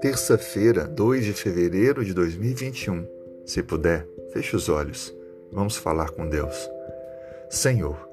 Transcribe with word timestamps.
Terça-feira, 0.00 0.84
2 0.84 1.24
de 1.24 1.32
fevereiro 1.32 2.04
de 2.04 2.14
2021. 2.14 3.06
Se 3.44 3.62
puder, 3.62 4.06
feche 4.32 4.56
os 4.56 4.68
olhos. 4.68 5.14
Vamos 5.52 5.76
falar 5.76 6.10
com 6.10 6.28
Deus. 6.28 6.70
Senhor, 7.50 8.08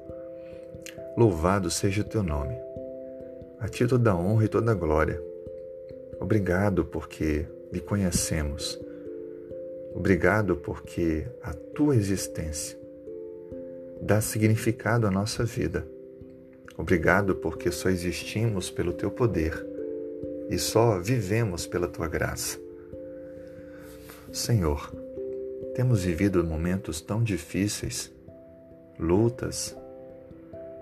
louvado 1.16 1.70
seja 1.70 2.02
o 2.02 2.04
teu 2.04 2.22
nome. 2.22 2.56
A 3.60 3.68
ti 3.68 3.86
toda 3.86 4.10
a 4.10 4.16
honra 4.16 4.44
e 4.44 4.48
toda 4.48 4.72
a 4.72 4.74
glória. 4.74 5.22
Obrigado 6.20 6.84
porque 6.84 7.46
me 7.72 7.80
conhecemos. 7.80 8.80
Obrigado 9.94 10.56
porque 10.56 11.26
a 11.42 11.52
tua 11.52 11.96
existência 11.96 12.78
dá 14.02 14.20
significado 14.20 15.06
à 15.06 15.10
nossa 15.10 15.44
vida. 15.44 15.95
Obrigado 16.78 17.34
porque 17.36 17.70
só 17.70 17.88
existimos 17.88 18.70
pelo 18.70 18.92
teu 18.92 19.10
poder 19.10 19.66
e 20.50 20.58
só 20.58 20.98
vivemos 20.98 21.66
pela 21.66 21.88
tua 21.88 22.06
graça. 22.06 22.58
Senhor, 24.32 24.92
temos 25.74 26.04
vivido 26.04 26.44
momentos 26.44 27.00
tão 27.00 27.22
difíceis, 27.22 28.12
lutas, 28.98 29.74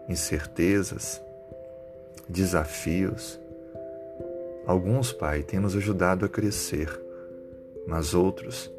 incertezas, 0.09 1.23
desafios. 2.29 3.39
Alguns, 4.67 5.13
Pai, 5.13 5.43
têm 5.43 5.61
nos 5.61 5.77
ajudado 5.77 6.25
a 6.25 6.29
crescer, 6.29 6.89
mas 7.87 8.15
outros, 8.15 8.71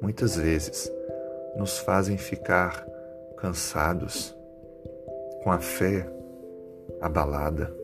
muitas 0.00 0.36
vezes, 0.36 0.90
nos 1.56 1.78
fazem 1.78 2.16
ficar 2.16 2.86
cansados, 3.36 4.34
com 5.42 5.50
a 5.50 5.58
fé 5.58 6.15
abalada. 7.00 7.74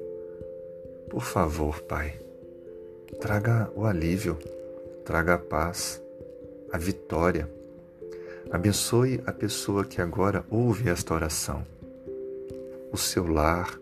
Por 1.11 1.23
favor, 1.23 1.81
Pai, 1.83 2.19
Traga 3.21 3.71
o 3.77 3.85
alívio, 3.85 4.37
traga 5.05 5.35
a 5.35 5.39
paz, 5.39 6.03
a 6.73 6.77
vitória. 6.77 7.49
Abençoe 8.51 9.23
a 9.25 9.33
pessoa 9.33 9.85
que 9.85 10.01
agora 10.01 10.45
ouve 10.51 10.91
esta 10.91 11.15
oração, 11.15 11.65
o 12.91 12.97
seu 12.97 13.29
lar, 13.29 13.79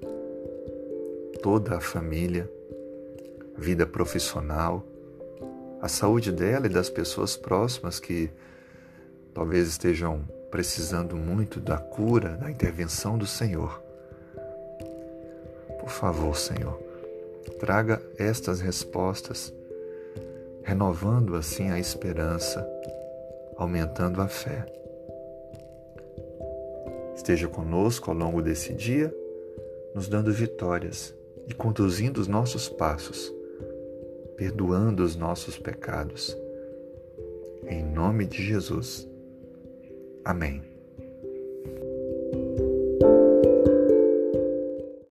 toda 1.42 1.76
a 1.76 1.80
família, 1.80 2.50
vida 3.56 3.86
profissional, 3.86 4.84
a 5.80 5.88
saúde 5.88 6.30
dela 6.30 6.66
e 6.66 6.70
das 6.70 6.90
pessoas 6.90 7.34
próximas 7.34 7.98
que 7.98 8.30
talvez 9.32 9.68
estejam 9.68 10.22
precisando 10.50 11.16
muito 11.16 11.58
da 11.58 11.78
cura, 11.78 12.36
da 12.36 12.50
intervenção 12.50 13.16
do 13.16 13.26
Senhor. 13.26 13.89
Por 15.80 15.90
favor, 15.90 16.36
Senhor 16.36 16.90
Traga 17.58 18.00
estas 18.16 18.60
respostas, 18.60 19.52
renovando 20.62 21.36
assim 21.36 21.70
a 21.70 21.78
esperança, 21.78 22.66
aumentando 23.56 24.22
a 24.22 24.28
fé. 24.28 24.64
Esteja 27.14 27.48
conosco 27.48 28.10
ao 28.10 28.16
longo 28.16 28.40
desse 28.40 28.72
dia, 28.72 29.14
nos 29.94 30.08
dando 30.08 30.32
vitórias 30.32 31.14
e 31.46 31.52
conduzindo 31.52 32.18
os 32.18 32.26
nossos 32.26 32.66
passos, 32.66 33.30
perdoando 34.38 35.02
os 35.02 35.14
nossos 35.14 35.58
pecados. 35.58 36.34
Em 37.66 37.84
nome 37.84 38.24
de 38.24 38.42
Jesus. 38.42 39.06
Amém. 40.24 40.62